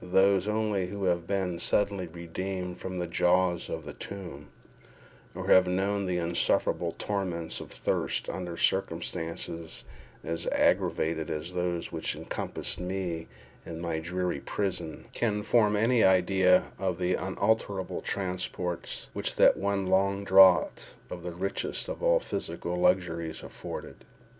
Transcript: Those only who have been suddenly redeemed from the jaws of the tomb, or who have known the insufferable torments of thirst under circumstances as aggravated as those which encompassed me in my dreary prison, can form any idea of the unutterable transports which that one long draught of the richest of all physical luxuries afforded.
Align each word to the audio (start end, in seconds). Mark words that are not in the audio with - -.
Those 0.03 0.47
only 0.47 0.87
who 0.87 1.03
have 1.03 1.27
been 1.27 1.59
suddenly 1.59 2.07
redeemed 2.07 2.79
from 2.79 2.97
the 2.97 3.05
jaws 3.05 3.69
of 3.69 3.85
the 3.85 3.93
tomb, 3.93 4.47
or 5.35 5.45
who 5.45 5.51
have 5.51 5.67
known 5.67 6.07
the 6.07 6.17
insufferable 6.17 6.95
torments 6.97 7.59
of 7.61 7.71
thirst 7.71 8.27
under 8.27 8.57
circumstances 8.57 9.85
as 10.23 10.47
aggravated 10.51 11.29
as 11.29 11.53
those 11.53 11.91
which 11.91 12.15
encompassed 12.15 12.79
me 12.79 13.27
in 13.63 13.79
my 13.79 13.99
dreary 13.99 14.39
prison, 14.39 15.05
can 15.13 15.43
form 15.43 15.75
any 15.75 16.03
idea 16.03 16.71
of 16.79 16.97
the 16.97 17.13
unutterable 17.13 18.01
transports 18.01 19.11
which 19.13 19.35
that 19.35 19.55
one 19.55 19.85
long 19.85 20.23
draught 20.23 20.95
of 21.11 21.21
the 21.21 21.31
richest 21.31 21.87
of 21.87 22.01
all 22.01 22.19
physical 22.19 22.75
luxuries 22.75 23.43
afforded. 23.43 24.03